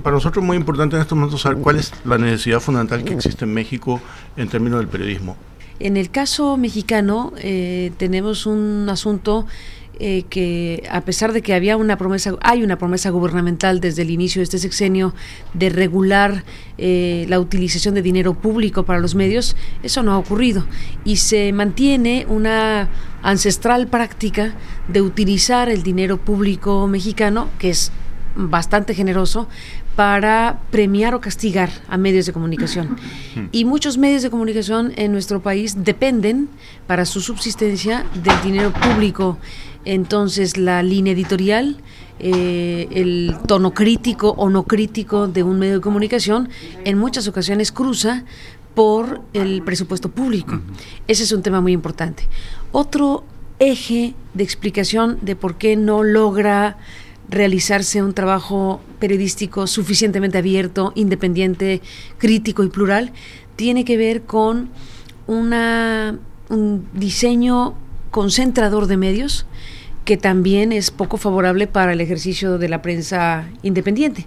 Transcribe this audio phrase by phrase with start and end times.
[0.00, 3.44] para nosotros muy importante en estos momentos saber cuál es la necesidad fundamental que existe
[3.44, 4.00] en México
[4.36, 5.36] en términos del periodismo.
[5.78, 9.46] En el caso mexicano eh, tenemos un asunto
[10.02, 14.08] eh, que a pesar de que había una promesa, hay una promesa gubernamental desde el
[14.08, 15.14] inicio de este sexenio
[15.52, 16.42] de regular
[16.78, 20.64] eh, la utilización de dinero público para los medios, eso no ha ocurrido
[21.04, 22.88] y se mantiene una
[23.22, 24.54] ancestral práctica
[24.88, 27.92] de utilizar el dinero público mexicano, que es
[28.34, 29.48] bastante generoso,
[29.96, 32.96] para premiar o castigar a medios de comunicación.
[33.52, 36.48] Y muchos medios de comunicación en nuestro país dependen
[36.86, 39.38] para su subsistencia del dinero público
[39.84, 41.78] entonces la línea editorial,
[42.18, 46.50] eh, el tono crítico o no crítico de un medio de comunicación
[46.84, 48.24] en muchas ocasiones cruza
[48.74, 50.60] por el presupuesto público.
[51.08, 52.28] Ese es un tema muy importante.
[52.72, 53.24] Otro
[53.58, 56.76] eje de explicación de por qué no logra
[57.30, 61.80] realizarse un trabajo periodístico suficientemente abierto, independiente,
[62.18, 63.12] crítico y plural,
[63.56, 64.70] tiene que ver con
[65.26, 67.74] una, un diseño
[68.10, 69.46] concentrador de medios
[70.04, 74.26] que también es poco favorable para el ejercicio de la prensa independiente.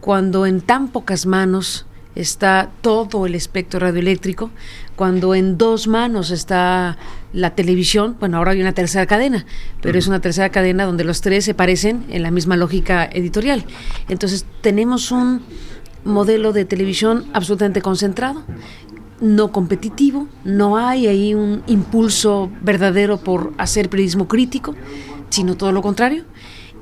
[0.00, 4.50] Cuando en tan pocas manos está todo el espectro radioeléctrico,
[4.96, 6.98] cuando en dos manos está
[7.32, 9.46] la televisión, bueno, ahora hay una tercera cadena,
[9.80, 13.64] pero es una tercera cadena donde los tres se parecen en la misma lógica editorial.
[14.08, 15.42] Entonces tenemos un
[16.04, 18.44] modelo de televisión absolutamente concentrado
[19.22, 24.74] no competitivo, no hay ahí un impulso verdadero por hacer periodismo crítico,
[25.30, 26.24] sino todo lo contrario.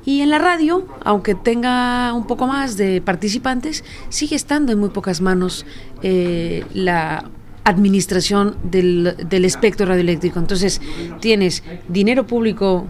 [0.05, 4.89] Y en la radio, aunque tenga un poco más de participantes, sigue estando en muy
[4.89, 5.65] pocas manos
[6.01, 7.29] eh, la
[7.63, 10.39] administración del, espectro radioeléctrico.
[10.39, 10.81] Entonces,
[11.19, 12.87] tienes dinero público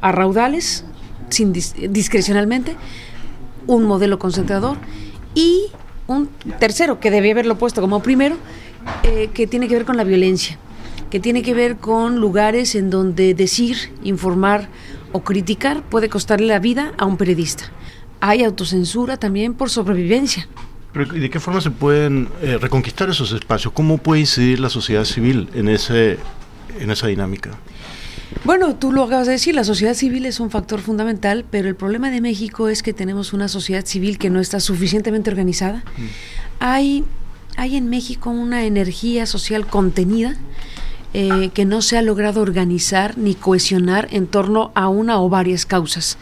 [0.00, 0.84] a raudales,
[1.30, 2.76] sin discrecionalmente,
[3.66, 4.76] un modelo concentrador
[5.34, 5.66] y
[6.06, 6.28] un
[6.58, 8.36] tercero, que debía haberlo puesto como primero,
[9.04, 10.58] eh, que tiene que ver con la violencia,
[11.10, 14.68] que tiene que ver con lugares en donde decir, informar
[15.12, 17.64] o criticar puede costarle la vida a un periodista.
[18.20, 20.48] Hay autocensura también por sobrevivencia.
[21.14, 23.72] ¿Y de qué forma se pueden eh, reconquistar esos espacios?
[23.72, 26.18] ¿Cómo puede incidir la sociedad civil en, ese,
[26.78, 27.50] en esa dinámica?
[28.44, 31.76] Bueno, tú lo acabas de decir, la sociedad civil es un factor fundamental, pero el
[31.76, 35.84] problema de México es que tenemos una sociedad civil que no está suficientemente organizada.
[35.96, 36.06] Mm.
[36.60, 37.04] Hay
[37.56, 40.36] hay en México una energía social contenida
[41.14, 45.66] eh, que no se ha logrado organizar ni cohesionar en torno a una o varias
[45.66, 46.18] causas.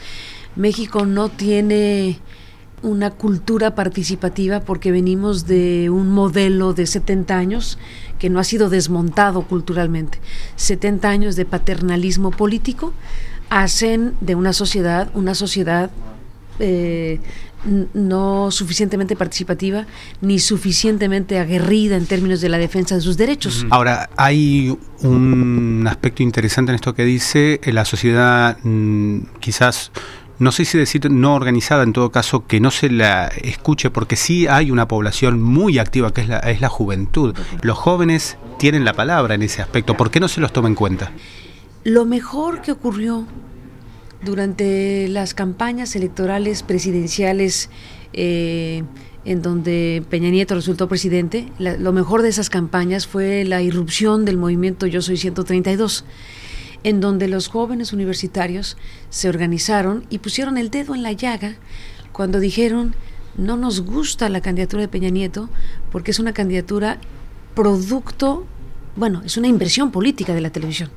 [0.56, 2.18] México no tiene
[2.82, 7.78] una cultura participativa porque venimos de un modelo de 70 años
[8.18, 10.18] que no ha sido desmontado culturalmente.
[10.56, 12.92] 70 años de paternalismo político
[13.48, 15.90] hacen de una sociedad una sociedad
[16.58, 17.20] eh,
[17.64, 19.86] no suficientemente participativa
[20.20, 23.66] ni suficientemente aguerrida en términos de la defensa de sus derechos.
[23.70, 29.92] Ahora, hay un aspecto interesante en esto que dice, la sociedad mm, quizás
[30.40, 34.16] no sé si decir no organizada, en todo caso, que no se la escuche, porque
[34.16, 37.36] sí hay una población muy activa, que es la, es la juventud.
[37.60, 39.98] Los jóvenes tienen la palabra en ese aspecto.
[39.98, 41.12] ¿Por qué no se los toma en cuenta?
[41.84, 43.26] Lo mejor que ocurrió
[44.22, 47.70] durante las campañas electorales presidenciales
[48.12, 48.82] eh,
[49.24, 54.38] en donde Peña Nieto resultó presidente, lo mejor de esas campañas fue la irrupción del
[54.38, 56.04] movimiento Yo Soy 132,
[56.84, 58.78] en donde los jóvenes universitarios
[59.10, 61.56] se organizaron y pusieron el dedo en la llaga
[62.12, 62.94] cuando dijeron
[63.36, 65.50] no nos gusta la candidatura de Peña Nieto
[65.92, 66.98] porque es una candidatura
[67.54, 68.46] producto,
[68.96, 70.90] bueno, es una inversión política de la televisión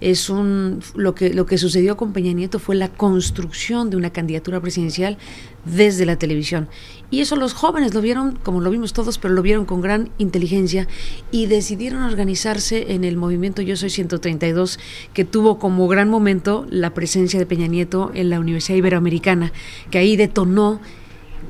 [0.00, 4.10] es un lo que lo que sucedió con Peña Nieto fue la construcción de una
[4.10, 5.18] candidatura presidencial
[5.64, 6.68] desde la televisión.
[7.10, 10.10] Y eso los jóvenes lo vieron como lo vimos todos pero lo vieron con gran
[10.18, 10.88] inteligencia
[11.30, 14.78] y decidieron organizarse en el movimiento Yo soy 132
[15.12, 19.52] que tuvo como gran momento la presencia de Peña Nieto en la Universidad Iberoamericana
[19.90, 20.80] que ahí detonó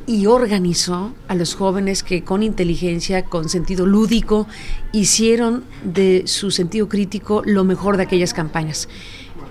[0.06, 4.46] y organizó a los jóvenes que con inteligencia, con sentido lúdico,
[4.92, 8.88] hicieron de su sentido crítico lo mejor de aquellas campañas.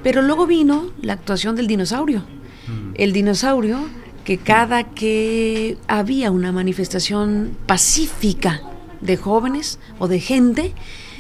[0.04, 2.20] Pero luego vino la actuación del dinosaurio.
[2.20, 2.92] Mm.
[2.96, 3.80] El dinosaurio
[4.24, 8.62] que cada que había una manifestación pacífica
[9.02, 10.74] de jóvenes o de gente,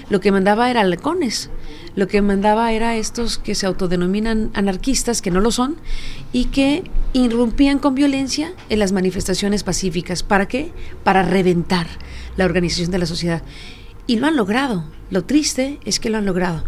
[0.10, 1.50] lo que mandaba era halcones
[2.00, 5.76] lo que mandaba era estos que se autodenominan anarquistas, que no lo son,
[6.32, 6.84] y que
[7.14, 10.24] irrumpían con violencia en las manifestaciones pacíficas.
[10.24, 10.72] ¿Para qué?
[11.04, 11.88] Para reventar
[12.38, 13.44] la organización de la sociedad.
[14.08, 14.86] Y lo han logrado.
[15.10, 16.64] Lo triste es que lo han logrado.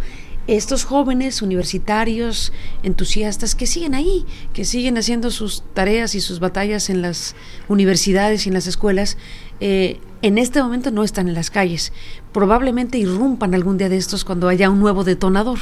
[0.57, 2.51] Estos jóvenes universitarios,
[2.83, 7.35] entusiastas, que siguen ahí, que siguen haciendo sus tareas y sus batallas en las
[7.69, 9.17] universidades y en las escuelas,
[9.61, 11.93] eh, en este momento no están en las calles.
[12.33, 15.59] Probablemente irrumpan algún día de estos cuando haya un nuevo detonador.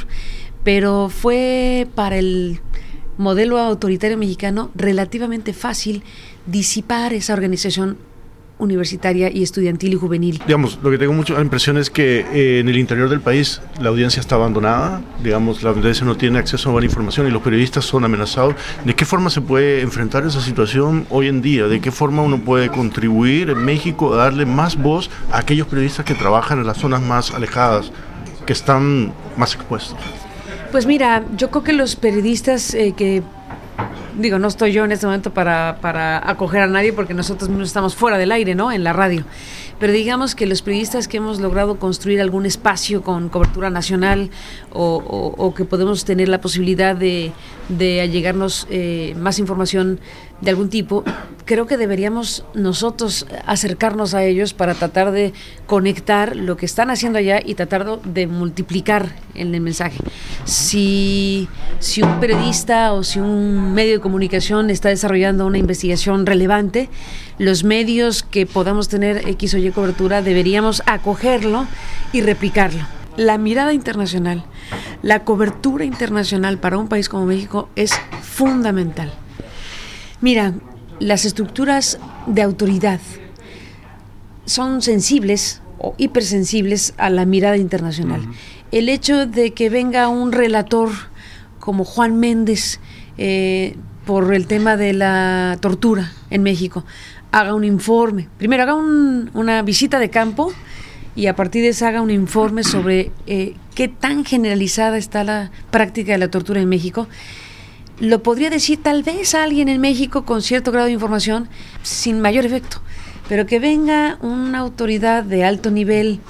[0.64, 2.60] Pero fue para el
[3.16, 6.02] modelo autoritario mexicano relativamente fácil
[6.46, 7.96] disipar esa organización
[8.60, 10.40] universitaria y estudiantil y juvenil.
[10.46, 13.88] Digamos, lo que tengo mucha impresión es que eh, en el interior del país la
[13.88, 17.84] audiencia está abandonada, digamos, la audiencia no tiene acceso a buena información y los periodistas
[17.84, 18.54] son amenazados.
[18.84, 21.66] ¿De qué forma se puede enfrentar esa situación hoy en día?
[21.66, 26.04] ¿De qué forma uno puede contribuir en México a darle más voz a aquellos periodistas
[26.04, 27.90] que trabajan en las zonas más alejadas,
[28.46, 29.98] que están más expuestos?
[30.70, 33.22] Pues mira, yo creo que los periodistas eh, que
[34.18, 37.68] digo, no estoy yo en este momento para, para acoger a nadie porque nosotros mismos
[37.68, 38.72] estamos fuera del aire, ¿no?
[38.72, 39.24] En la radio.
[39.78, 44.30] Pero digamos que los periodistas que hemos logrado construir algún espacio con cobertura nacional
[44.72, 47.32] o, que podemos tener la posibilidad de,
[47.70, 49.98] de allegarnos eh, más información
[50.40, 51.04] de algún tipo,
[51.44, 55.32] creo que deberíamos nosotros acercarnos a ellos para tratar de
[55.66, 59.98] conectar lo que están haciendo allá y tratar de multiplicar el mensaje.
[60.44, 61.48] Si,
[61.80, 66.88] si un periodista o si un medio de comunicación está desarrollando una investigación relevante,
[67.38, 71.66] los medios que podamos tener X o Y cobertura deberíamos acogerlo
[72.12, 72.86] y replicarlo.
[73.16, 74.44] La mirada internacional,
[75.02, 77.92] la cobertura internacional para un país como México es
[78.22, 79.12] fundamental.
[80.20, 80.52] Mira,
[80.98, 83.00] las estructuras de autoridad
[84.44, 88.20] son sensibles o hipersensibles a la mirada internacional.
[88.70, 90.90] El hecho de que venga un relator
[91.58, 92.80] como Juan Méndez
[93.16, 96.84] eh, por el tema de la tortura en México,
[97.32, 100.52] haga un informe, primero haga una visita de campo
[101.16, 105.50] y a partir de eso haga un informe sobre eh, qué tan generalizada está la
[105.70, 107.08] práctica de la tortura en México
[108.00, 111.48] lo podría decir tal vez alguien en México con cierto grado de información
[111.82, 112.80] sin mayor efecto,
[113.28, 116.20] pero que venga una autoridad de alto nivel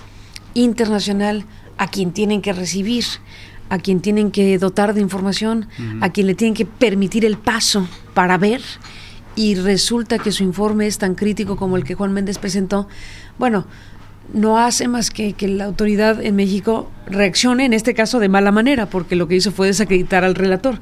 [0.54, 1.44] internacional
[1.78, 3.04] a quien tienen que recibir,
[3.68, 5.68] a quien tienen que dotar de información,
[6.00, 8.60] a quien le tienen que permitir el paso para ver,
[9.36, 12.88] y resulta que su informe es tan crítico como el que Juan Méndez presentó,
[13.38, 13.64] bueno,
[14.34, 18.50] no hace más que que la autoridad en México reaccione, en este caso de mala
[18.50, 20.80] manera, porque lo que hizo fue desacreditar al relator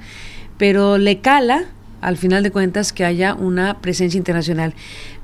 [0.58, 1.64] pero le cala,
[2.00, 4.74] al final de cuentas, que haya una presencia internacional.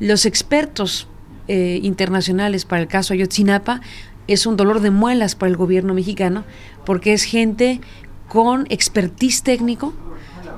[0.01, 1.09] Los expertos
[1.49, 3.81] eh, internacionales para el caso Ayotzinapa
[4.27, 6.45] es un dolor de muelas para el gobierno mexicano,
[6.87, 7.81] porque es gente
[8.29, 9.93] con expertise técnico,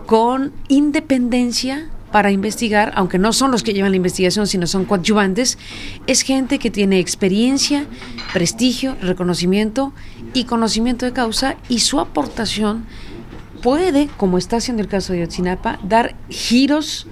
[0.07, 5.59] con independencia para investigar, aunque no son los que llevan la investigación, sino son coadyuvantes,
[6.07, 7.85] es gente que tiene experiencia,
[8.33, 9.93] prestigio, reconocimiento
[10.33, 12.87] y conocimiento de causa y su aportación
[13.67, 17.09] puede, como está haciendo el caso de Yotzinapa, dar giros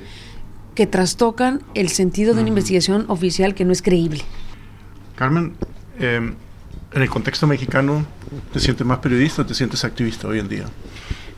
[0.77, 4.21] que trastocan el sentido de una investigación oficial que no es creíble.
[5.17, 5.55] Carmen,
[5.99, 6.37] em,
[6.93, 8.07] en el contexto mexicano,
[8.53, 10.67] ¿te sientes más periodista o te sientes activista hoy en día?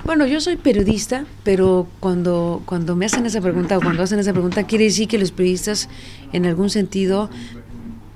[0.05, 4.35] Bueno, yo soy periodista, pero cuando, cuando me hacen esa pregunta o cuando hacen esa
[4.35, 5.89] pregunta, quiere decir que los periodistas,
[6.35, 7.31] en algún sentido,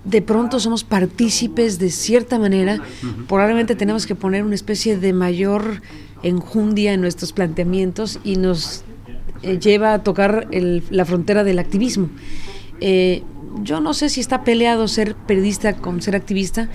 [0.04, 2.78] de pronto somos partícipes de cierta manera.
[3.26, 5.80] Probablemente tenemos que poner una especie de mayor
[6.22, 8.84] enjundia en nuestros planteamientos y nos
[9.42, 12.10] eh, lleva a tocar la frontera del activismo.
[12.80, 13.22] Eh,
[13.62, 16.68] yo no sé si está peleado ser periodista con ser activista.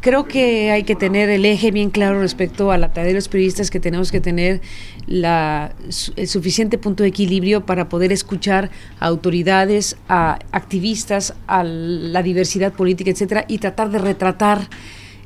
[0.00, 3.28] Creo que hay que tener el eje bien claro respecto a la tarea de los
[3.28, 4.60] periodistas, que tenemos que tener
[5.06, 5.74] la,
[6.16, 8.70] el suficiente punto de equilibrio para poder escuchar
[9.00, 14.68] a autoridades, a activistas, a la diversidad política, etcétera, y tratar de retratar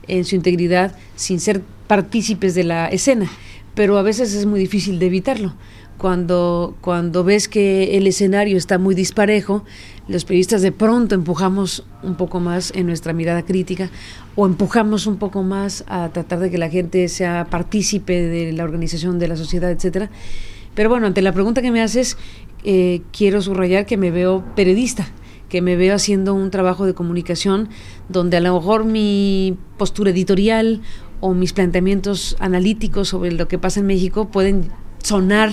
[0.09, 3.31] en su integridad sin ser partícipes de la escena
[3.75, 5.55] pero a veces es muy difícil de evitarlo.
[5.99, 9.64] Cuando, cuando ves que el escenario está muy disparejo,
[10.09, 13.88] los periodistas de pronto empujamos un poco más en nuestra mirada crítica
[14.35, 18.64] o empujamos un poco más a tratar de que la gente sea partícipe de la
[18.64, 20.11] organización de la sociedad, etcétera.
[20.75, 22.17] Pero bueno, ante la pregunta que me haces,
[22.64, 25.07] eh, quiero subrayar que me veo periodista,
[25.49, 27.69] que me veo haciendo un trabajo de comunicación
[28.09, 30.81] donde a lo mejor mi postura editorial
[31.23, 34.71] o mis planteamientos analíticos sobre lo que pasa en México pueden
[35.02, 35.52] sonar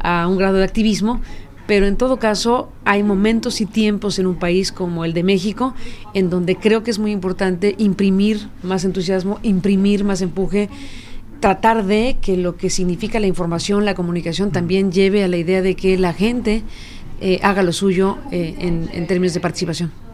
[0.00, 1.20] a un grado de activismo,
[1.66, 5.74] pero en todo caso hay momentos y tiempos en un país como el de México
[6.14, 10.70] en donde creo que es muy importante imprimir más entusiasmo, imprimir más empuje,
[11.40, 15.60] tratar de que lo que significa la información, la comunicación también lleve a la idea
[15.60, 16.62] de que la gente
[17.20, 19.92] eh, haga lo suyo eh, en términos de participación.